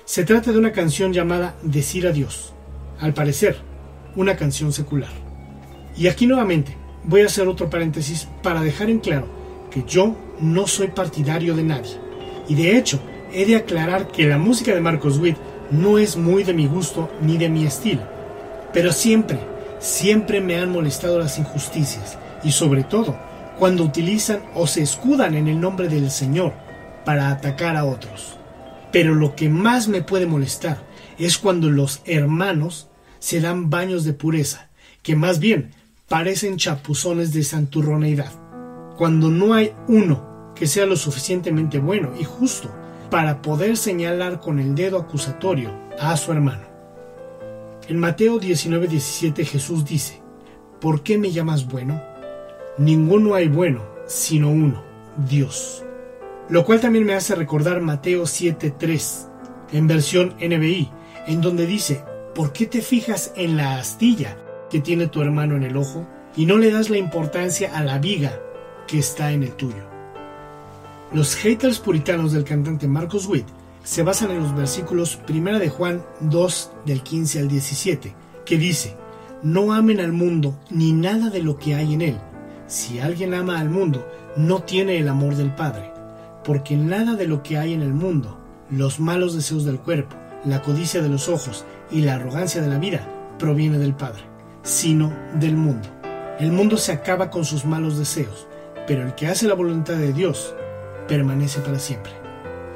Se 0.03 0.25
trata 0.25 0.51
de 0.51 0.57
una 0.57 0.71
canción 0.71 1.13
llamada 1.13 1.55
Decir 1.61 2.07
Adiós, 2.07 2.53
al 2.99 3.13
parecer, 3.13 3.57
una 4.15 4.35
canción 4.35 4.73
secular. 4.73 5.11
Y 5.95 6.07
aquí 6.07 6.27
nuevamente 6.27 6.75
voy 7.03 7.21
a 7.21 7.27
hacer 7.27 7.47
otro 7.47 7.69
paréntesis 7.69 8.27
para 8.43 8.61
dejar 8.61 8.89
en 8.89 8.99
claro 8.99 9.27
que 9.71 9.83
yo 9.83 10.15
no 10.39 10.67
soy 10.67 10.87
partidario 10.87 11.55
de 11.55 11.63
nadie. 11.63 11.97
Y 12.47 12.55
de 12.55 12.77
hecho, 12.77 12.99
he 13.33 13.45
de 13.45 13.55
aclarar 13.55 14.07
que 14.07 14.27
la 14.27 14.37
música 14.37 14.73
de 14.73 14.81
Marcos 14.81 15.17
Witt 15.17 15.37
no 15.71 15.97
es 15.97 16.17
muy 16.17 16.43
de 16.43 16.53
mi 16.53 16.67
gusto 16.67 17.09
ni 17.21 17.37
de 17.37 17.49
mi 17.49 17.65
estilo, 17.65 18.01
pero 18.73 18.91
siempre, 18.91 19.39
siempre 19.79 20.41
me 20.41 20.59
han 20.59 20.71
molestado 20.71 21.17
las 21.19 21.37
injusticias 21.37 22.17
y 22.43 22.51
sobre 22.51 22.83
todo 22.83 23.17
cuando 23.57 23.83
utilizan 23.83 24.41
o 24.55 24.67
se 24.67 24.81
escudan 24.81 25.35
en 25.35 25.47
el 25.47 25.59
nombre 25.59 25.87
del 25.87 26.09
Señor 26.09 26.53
para 27.05 27.29
atacar 27.29 27.75
a 27.75 27.85
otros. 27.85 28.37
Pero 28.91 29.15
lo 29.15 29.35
que 29.35 29.49
más 29.49 29.87
me 29.87 30.01
puede 30.01 30.25
molestar 30.25 30.79
es 31.17 31.37
cuando 31.37 31.69
los 31.69 32.01
hermanos 32.05 32.89
se 33.19 33.39
dan 33.39 33.69
baños 33.69 34.03
de 34.03 34.13
pureza, 34.13 34.69
que 35.03 35.15
más 35.15 35.39
bien 35.39 35.71
parecen 36.07 36.57
chapuzones 36.57 37.31
de 37.33 37.43
santurroneidad, 37.43 38.31
cuando 38.97 39.29
no 39.29 39.53
hay 39.53 39.73
uno 39.87 40.53
que 40.55 40.67
sea 40.67 40.85
lo 40.85 40.95
suficientemente 40.95 41.79
bueno 41.79 42.13
y 42.19 42.23
justo 42.23 42.75
para 43.11 43.41
poder 43.41 43.75
señalar 43.75 44.39
con 44.39 44.57
el 44.57 44.73
dedo 44.73 44.97
acusatorio 44.97 45.69
a 45.99 46.15
su 46.15 46.31
hermano. 46.31 46.63
En 47.87 47.99
Mateo 47.99 48.39
19:17 48.39 49.45
Jesús 49.45 49.85
dice, 49.85 50.21
¿por 50.79 51.03
qué 51.03 51.17
me 51.17 51.31
llamas 51.31 51.67
bueno? 51.67 52.01
Ninguno 52.77 53.35
hay 53.35 53.49
bueno, 53.49 53.81
sino 54.07 54.49
uno, 54.49 54.81
Dios. 55.29 55.83
Lo 56.47 56.63
cual 56.63 56.79
también 56.79 57.05
me 57.05 57.13
hace 57.13 57.35
recordar 57.35 57.81
Mateo 57.81 58.23
7:3, 58.23 59.27
en 59.73 59.87
versión 59.87 60.35
NBI, 60.39 60.89
en 61.27 61.41
donde 61.41 61.65
dice, 61.65 62.05
¿por 62.33 62.53
qué 62.53 62.65
te 62.65 62.81
fijas 62.81 63.33
en 63.35 63.57
la 63.57 63.75
astilla 63.75 64.37
que 64.69 64.79
tiene 64.79 65.07
tu 65.07 65.21
hermano 65.21 65.57
en 65.57 65.63
el 65.63 65.75
ojo 65.75 66.07
y 66.37 66.45
no 66.45 66.57
le 66.57 66.71
das 66.71 66.89
la 66.89 66.97
importancia 66.97 67.77
a 67.77 67.83
la 67.83 67.99
viga 67.99 68.39
que 68.87 68.99
está 68.99 69.33
en 69.33 69.43
el 69.43 69.51
tuyo? 69.51 69.90
Los 71.13 71.35
haters 71.35 71.79
puritanos 71.79 72.31
del 72.31 72.45
cantante 72.45 72.87
Marcos 72.87 73.27
Witt 73.27 73.45
se 73.83 74.01
basan 74.01 74.31
en 74.31 74.43
los 74.43 74.55
versículos 74.55 75.19
1 75.29 75.59
de 75.59 75.67
Juan 75.67 76.05
2 76.21 76.71
del 76.85 77.03
15 77.03 77.39
al 77.39 77.47
17, 77.49 78.15
que 78.45 78.57
dice, 78.57 78.95
No 79.43 79.73
amen 79.73 79.99
al 79.99 80.13
mundo 80.13 80.57
ni 80.69 80.93
nada 80.93 81.29
de 81.29 81.43
lo 81.43 81.57
que 81.57 81.75
hay 81.75 81.95
en 81.95 82.01
él. 82.01 82.17
Si 82.67 82.99
alguien 82.99 83.33
ama 83.33 83.59
al 83.59 83.69
mundo, 83.69 84.07
no 84.37 84.63
tiene 84.63 84.99
el 84.99 85.09
amor 85.09 85.35
del 85.35 85.53
Padre, 85.53 85.91
porque 86.45 86.77
nada 86.77 87.15
de 87.15 87.27
lo 87.27 87.43
que 87.43 87.57
hay 87.57 87.73
en 87.73 87.81
el 87.81 87.93
mundo, 87.93 88.37
los 88.69 89.01
malos 89.01 89.35
deseos 89.35 89.65
del 89.65 89.79
cuerpo, 89.79 90.15
la 90.45 90.61
codicia 90.61 91.01
de 91.01 91.09
los 91.09 91.27
ojos 91.27 91.65
y 91.91 92.03
la 92.03 92.15
arrogancia 92.15 92.61
de 92.61 92.69
la 92.69 92.77
vida, 92.77 93.05
proviene 93.37 93.79
del 93.79 93.95
Padre, 93.95 94.23
sino 94.63 95.13
del 95.41 95.57
mundo. 95.57 95.89
El 96.39 96.53
mundo 96.53 96.77
se 96.77 96.93
acaba 96.93 97.29
con 97.29 97.43
sus 97.43 97.65
malos 97.65 97.97
deseos, 97.97 98.47
pero 98.87 99.03
el 99.05 99.13
que 99.13 99.27
hace 99.27 99.45
la 99.45 99.55
voluntad 99.55 99.95
de 99.95 100.13
Dios 100.13 100.55
permanece 101.07 101.59
para 101.59 101.79
siempre. 101.79 102.13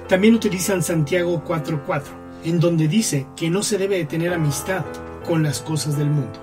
También 0.08 0.36
utilizan 0.36 0.84
Santiago 0.84 1.44
4.4, 1.44 2.04
en 2.44 2.60
donde 2.60 2.88
dice 2.88 3.26
que 3.36 3.50
no 3.50 3.64
se 3.64 3.78
debe 3.78 3.98
de 3.98 4.06
tener 4.06 4.34
amistad 4.34 4.86
con 5.26 5.42
las 5.44 5.62
cosas 5.62 5.98
del 5.98 6.10
mundo. 6.10 6.40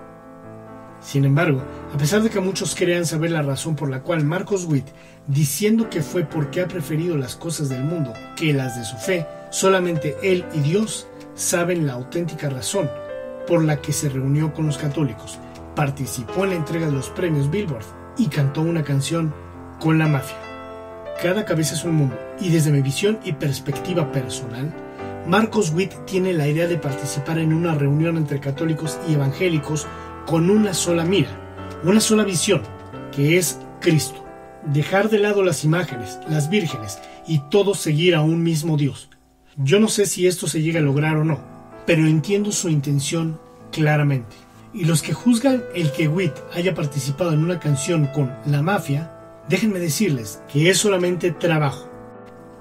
Sin 1.00 1.24
embargo, 1.24 1.62
a 1.92 1.98
pesar 1.98 2.22
de 2.22 2.30
que 2.30 2.40
muchos 2.40 2.74
crean 2.74 3.06
saber 3.06 3.32
la 3.32 3.42
razón 3.42 3.74
por 3.74 3.90
la 3.90 4.02
cual 4.02 4.24
Marcos 4.24 4.64
Witt, 4.64 4.86
diciendo 5.26 5.90
que 5.90 6.02
fue 6.02 6.24
porque 6.24 6.60
ha 6.60 6.68
preferido 6.68 7.16
las 7.16 7.34
cosas 7.36 7.68
del 7.68 7.82
mundo 7.82 8.12
que 8.36 8.52
las 8.52 8.76
de 8.78 8.84
su 8.84 8.96
fe, 8.96 9.26
solamente 9.50 10.16
él 10.22 10.44
y 10.54 10.60
Dios 10.60 11.08
saben 11.34 11.86
la 11.86 11.94
auténtica 11.94 12.48
razón 12.48 12.88
por 13.46 13.64
la 13.64 13.80
que 13.80 13.92
se 13.92 14.08
reunió 14.08 14.52
con 14.54 14.66
los 14.66 14.78
católicos, 14.78 15.38
participó 15.74 16.44
en 16.44 16.50
la 16.50 16.56
entrega 16.56 16.86
de 16.86 16.92
los 16.92 17.10
premios 17.10 17.50
Billboard 17.50 17.84
y 18.16 18.28
cantó 18.28 18.62
una 18.62 18.84
canción 18.84 19.34
con 19.80 19.98
la 19.98 20.06
mafia. 20.06 20.51
Cada 21.22 21.44
cabeza 21.44 21.74
es 21.74 21.84
un 21.84 21.94
mundo 21.94 22.18
y 22.40 22.50
desde 22.50 22.72
mi 22.72 22.82
visión 22.82 23.20
y 23.24 23.30
perspectiva 23.34 24.10
personal, 24.10 24.74
Marcos 25.24 25.70
Witt 25.72 25.92
tiene 26.04 26.32
la 26.32 26.48
idea 26.48 26.66
de 26.66 26.78
participar 26.78 27.38
en 27.38 27.52
una 27.52 27.76
reunión 27.76 28.16
entre 28.16 28.40
católicos 28.40 28.98
y 29.08 29.14
evangélicos 29.14 29.86
con 30.26 30.50
una 30.50 30.74
sola 30.74 31.04
mira, 31.04 31.28
una 31.84 32.00
sola 32.00 32.24
visión, 32.24 32.62
que 33.14 33.38
es 33.38 33.60
Cristo. 33.80 34.24
Dejar 34.66 35.10
de 35.10 35.20
lado 35.20 35.44
las 35.44 35.62
imágenes, 35.62 36.18
las 36.28 36.50
vírgenes 36.50 36.98
y 37.28 37.38
todo 37.50 37.76
seguir 37.76 38.16
a 38.16 38.22
un 38.22 38.42
mismo 38.42 38.76
Dios. 38.76 39.08
Yo 39.56 39.78
no 39.78 39.86
sé 39.86 40.06
si 40.06 40.26
esto 40.26 40.48
se 40.48 40.60
llega 40.60 40.80
a 40.80 40.82
lograr 40.82 41.16
o 41.18 41.24
no, 41.24 41.38
pero 41.86 42.04
entiendo 42.04 42.50
su 42.50 42.68
intención 42.68 43.40
claramente. 43.70 44.34
Y 44.74 44.86
los 44.86 45.02
que 45.02 45.12
juzgan 45.12 45.62
el 45.72 45.92
que 45.92 46.08
Witt 46.08 46.34
haya 46.52 46.74
participado 46.74 47.32
en 47.32 47.44
una 47.44 47.60
canción 47.60 48.06
con 48.06 48.34
la 48.44 48.60
mafia, 48.60 49.21
déjenme 49.48 49.78
decirles 49.78 50.42
que 50.52 50.70
es 50.70 50.78
solamente 50.78 51.32
trabajo. 51.32 51.88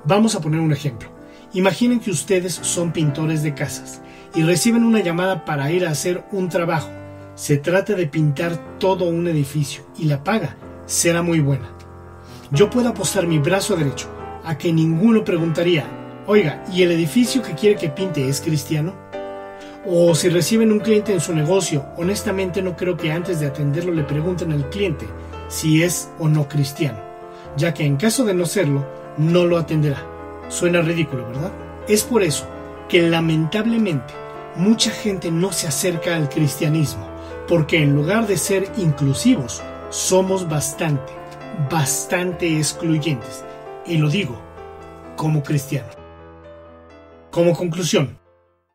Vamos 0.06 0.36
a 0.36 0.42
poner 0.42 0.60
un 0.60 0.72
ejemplo. 0.72 1.10
Imaginen 1.54 2.00
que 2.00 2.12
ustedes 2.12 2.54
son 2.54 2.92
pintores 2.92 3.44
de 3.44 3.54
casas 3.54 4.02
y 4.34 4.44
reciben 4.44 4.84
una 4.84 5.02
llamada 5.02 5.46
para 5.46 5.72
ir 5.72 5.86
a 5.86 5.92
hacer 5.92 6.24
un 6.32 6.50
trabajo. 6.50 6.90
Se 7.36 7.58
trata 7.58 7.94
de 7.94 8.08
pintar 8.08 8.78
todo 8.80 9.06
un 9.06 9.28
edificio 9.28 9.84
y 9.98 10.06
la 10.06 10.24
paga 10.24 10.56
será 10.86 11.22
muy 11.22 11.40
buena. 11.40 11.70
Yo 12.52 12.70
puedo 12.70 12.90
apostar 12.90 13.28
mi 13.28 13.40
brazo 13.40 13.76
derecho 13.76 14.10
a 14.44 14.58
que 14.58 14.74
ninguno 14.74 15.24
preguntaría, 15.24 15.86
oiga, 16.28 16.64
¿y 16.72 16.84
el 16.84 16.92
edificio 16.92 17.42
que 17.42 17.54
quiere 17.54 17.76
que 17.78 17.90
pinte 17.90 18.28
es 18.28 18.42
cristiano? 18.42 18.94
O 19.86 20.14
si 20.16 20.30
reciben 20.30 20.72
un 20.72 20.80
cliente 20.80 21.14
en 21.14 21.22
su 21.22 21.34
negocio, 21.34 21.86
honestamente 21.98 22.62
no 22.62 22.76
creo 22.76 22.98
que 22.98 23.12
antes 23.12 23.40
de 23.40 23.48
atenderlo 23.48 23.94
le 23.94 24.04
pregunten 24.04 24.52
al 24.52 24.70
cliente 24.70 25.08
si 25.52 25.84
es 25.84 26.10
o 26.18 26.30
no 26.30 26.48
cristiano, 26.48 26.98
ya 27.58 27.74
que 27.74 27.86
en 27.86 27.98
caso 27.98 28.24
de 28.24 28.34
no 28.34 28.46
serlo, 28.46 28.88
no 29.18 29.46
lo 29.46 29.58
atenderá. 29.58 30.08
Suena 30.48 30.82
ridículo, 30.82 31.28
¿verdad? 31.28 31.52
Es 31.88 32.04
por 32.04 32.24
eso 32.24 32.48
que 32.88 33.02
lamentablemente 33.02 34.14
mucha 34.56 34.92
gente 34.92 35.30
no 35.30 35.52
se 35.52 35.68
acerca 35.68 36.16
al 36.16 36.30
cristianismo, 36.30 37.06
porque 37.48 37.84
en 37.84 37.94
lugar 37.94 38.28
de 38.28 38.38
ser 38.38 38.72
inclusivos, 38.78 39.62
somos 39.90 40.48
bastante, 40.48 41.12
bastante 41.70 42.58
excluyentes. 42.58 43.44
Y 43.86 43.98
lo 43.98 44.10
digo 44.10 44.42
como 45.18 45.44
cristiano. 45.44 45.90
Como 47.30 47.54
conclusión, 47.54 48.20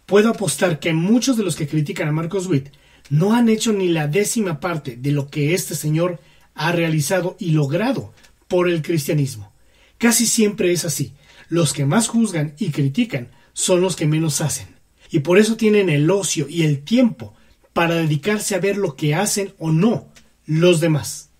puedo 0.05 0.29
apostar 0.29 0.79
que 0.79 0.93
muchos 0.93 1.39
de 1.39 1.43
los 1.43 1.57
que 1.57 1.67
critican 1.67 2.09
a 2.09 2.13
Marcos 2.13 2.47
Witt 2.47 2.69
no 3.09 3.35
han 3.35 3.49
hecho 3.49 3.73
ni 3.73 3.89
la 3.89 4.09
décima 4.09 4.61
parte 4.61 4.97
de 4.97 5.13
lo 5.13 5.29
que 5.29 5.55
este 5.55 5.75
señor 5.75 6.19
ha 6.57 6.73
realizado 6.73 7.37
y 7.39 7.53
logrado 7.53 8.13
por 8.49 8.69
el 8.69 8.83
cristianismo. 8.83 9.53
Casi 9.99 10.27
siempre 10.27 10.73
es 10.73 10.85
así. 10.85 11.13
Los 11.49 11.73
que 11.73 11.85
más 11.85 12.09
juzgan 12.09 12.55
y 12.59 12.71
critican 12.71 13.29
son 13.53 13.81
los 13.81 13.95
que 13.95 14.07
menos 14.07 14.41
hacen. 14.41 14.67
Y 15.11 15.21
por 15.21 15.39
eso 15.39 15.57
tienen 15.57 15.89
el 15.89 16.11
ocio 16.11 16.47
y 16.49 16.65
el 16.65 16.83
tiempo 16.83 17.35
para 17.73 17.95
dedicarse 17.95 18.55
a 18.55 18.59
ver 18.59 18.77
lo 18.77 18.97
que 18.97 19.15
hacen 19.15 19.55
o 19.59 19.71
no 19.71 20.09
los 20.47 20.81
demás. 20.81 21.31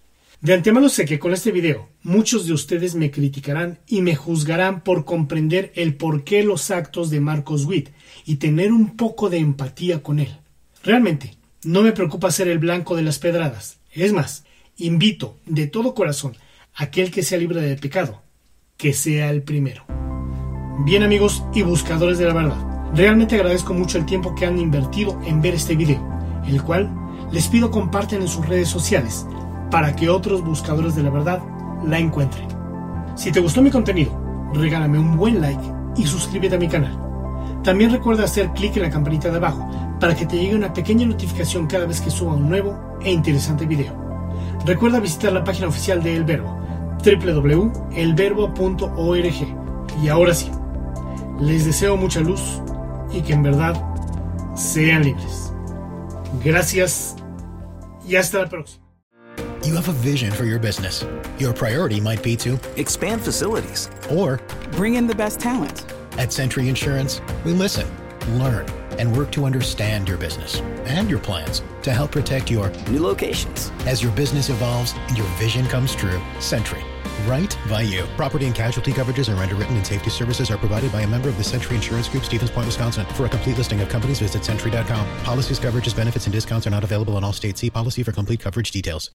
De 0.41 0.55
antemano 0.55 0.89
sé 0.89 1.07
que 1.07 1.19
con 1.19 1.33
este 1.33 1.51
video 1.51 1.89
muchos 2.03 2.47
de 2.47 2.53
ustedes 2.53 2.95
me 2.95 3.11
criticarán 3.11 3.81
y 3.89 4.03
me 4.03 4.15
juzgarán 4.15 4.83
por 4.83 5.05
comprender 5.05 5.73
el 5.75 5.97
porqué 5.97 6.43
los 6.45 6.71
actos 6.71 7.11
de 7.11 7.21
Marcos 7.21 7.65
Witt 7.65 7.89
y 8.25 8.37
tener 8.37 8.73
un 8.73 8.97
poco 8.97 9.29
de 9.29 9.39
empatía 9.39 10.03
con 10.03 10.21
él. 10.21 10.37
Realmente, 10.85 11.37
no 11.65 11.83
me 11.83 11.93
preocupa 11.93 12.31
ser 12.31 12.49
el 12.49 12.59
blanco 12.59 12.95
de 12.95 13.03
las 13.03 13.19
pedradas. 13.19 13.79
Es 13.93 14.13
más, 14.13 14.45
invito 14.79 15.37
de 15.47 15.67
todo 15.67 15.95
corazón 15.95 16.37
a 16.75 16.85
aquel 16.85 17.11
que 17.11 17.23
sea 17.23 17.39
libre 17.39 17.61
de 17.61 17.77
pecado, 17.77 18.23
que 18.77 18.93
sea 18.93 19.31
el 19.31 19.43
primero. 19.43 19.85
Bien 20.85 21.03
amigos 21.03 21.43
y 21.55 21.63
buscadores 21.63 22.19
de 22.19 22.27
la 22.27 22.35
verdad, 22.35 22.93
realmente 22.95 23.37
agradezco 23.37 23.73
mucho 23.73 23.97
el 23.97 24.05
tiempo 24.05 24.35
que 24.35 24.45
han 24.45 24.59
invertido 24.59 25.19
en 25.25 25.41
ver 25.41 25.55
este 25.55 25.75
video, 25.75 26.07
el 26.47 26.63
cual 26.63 26.91
les 27.33 27.49
pido 27.49 27.71
comparten 27.71 28.21
en 28.21 28.29
sus 28.29 28.47
redes 28.47 28.69
sociales 28.69 29.27
para 29.71 29.97
que 29.97 30.11
otros 30.11 30.45
buscadores 30.45 30.95
de 30.95 31.03
la 31.03 31.11
verdad 31.11 31.43
la 31.85 31.99
encuentren. 31.99 32.47
Si 33.17 33.33
te 33.33 33.41
gustó 33.41 33.63
mi 33.63 33.71
contenido, 33.71 34.13
regálame 34.53 34.99
un 34.99 35.17
buen 35.17 35.41
like 35.41 35.63
y 35.97 36.07
suscríbete 36.07 36.57
a 36.57 36.59
mi 36.59 36.69
canal. 36.69 36.99
También 37.65 37.91
recuerda 37.91 38.25
hacer 38.25 38.51
clic 38.51 38.77
en 38.77 38.83
la 38.83 38.91
campanita 38.91 39.31
de 39.31 39.39
abajo 39.39 39.69
para 39.99 40.15
que 40.15 40.27
te 40.27 40.37
llegue 40.37 40.55
una 40.55 40.75
pequeña 40.75 41.07
notificación 41.07 41.67
cada 41.67 41.87
vez 41.87 42.01
que 42.03 42.11
suba 42.11 42.35
un 42.35 42.49
nuevo 42.49 42.99
e 43.03 43.11
interesante 43.11 43.65
video. 43.65 44.06
Recuerda 44.67 44.99
visitar 44.99 45.33
la 45.33 45.45
página 45.45 45.69
oficial 45.69 46.03
de 46.03 46.17
El 46.17 46.25
Verbo, 46.25 46.59
www.elverbo.org. 47.05 50.03
Y 50.03 50.09
ahora 50.09 50.35
sí, 50.35 50.51
les 51.41 51.65
deseo 51.65 51.97
mucha 51.97 52.19
luz 52.21 52.41
y 53.13 53.23
que 53.23 53.35
en 53.35 53.45
verdad 53.45 53.81
sean 54.57 55.05
libres. 55.05 55.53
Gracias 56.45 57.15
y 58.07 58.17
hasta 58.17 58.41
la 58.41 58.49
próxima. 58.49 58.85
You 59.63 59.77
have 59.77 59.89
a 59.89 59.93
vision 59.93 60.33
for 60.33 60.45
your 60.45 60.59
business. 60.59 61.07
Your 61.39 61.53
priority 61.53 62.01
might 62.01 62.23
be 62.23 62.37
to 62.37 62.59
expand 62.77 63.21
facilities 63.21 63.89
or 64.11 64.41
bring 64.73 64.97
in 64.97 65.07
the 65.07 65.15
best 65.15 65.39
talent. 65.41 65.85
At 66.19 66.33
Century 66.33 66.69
Insurance, 66.69 67.21
we 67.45 67.53
listen, 67.53 67.87
learn, 68.39 68.67
and 68.99 69.17
work 69.17 69.31
to 69.33 69.45
understand 69.45 70.09
your 70.09 70.19
business 70.19 70.61
and 70.87 71.09
your 71.09 71.21
plans 71.21 71.63
to 71.83 71.93
help 71.93 72.13
protect 72.13 72.51
your 72.51 72.71
new 72.91 73.01
locations. 73.01 73.71
As 73.87 74.03
your 74.03 74.13
business 74.13 74.49
evolves 74.49 74.95
and 75.09 75.17
your 75.17 75.29
vision 75.39 75.67
comes 75.67 75.95
true, 75.95 76.21
Century 76.41 76.85
right 77.27 77.57
by 77.69 77.83
you. 77.83 78.07
Property 78.17 78.47
and 78.47 78.55
casualty 78.55 78.93
coverages 78.93 79.35
are 79.35 79.41
underwritten 79.41 79.77
and 79.77 79.87
safety 79.87 80.11
services 80.11 80.51
are 80.51 80.59
provided 80.59 80.93
by 80.93 81.03
a 81.03 81.07
member 81.07 81.29
of 81.29 81.37
the 81.37 81.45
Century 81.45 81.77
Insurance 81.77 82.09
Group, 82.09 82.25
Stevens 82.25 82.51
Point, 82.51 82.67
Wisconsin. 82.67 83.07
For 83.15 83.27
a 83.27 83.29
complete 83.29 83.59
listing 83.59 83.81
of 83.81 83.89
companies, 83.89 84.21
visit 84.21 84.45
century.com. 84.45 85.07
Policies, 85.23 85.61
coverages, 85.61 85.95
benefits, 85.95 86.27
and 86.27 86.33
discounts 86.33 86.67
are 86.67 86.71
not 86.71 86.85
available 86.85 87.19
in 87.19 87.25
all 87.25 87.33
states. 87.33 87.61
See 87.61 87.71
policy 87.71 88.03
for 88.03 88.13
complete 88.13 88.41
coverage 88.41 88.71
details. 88.71 89.11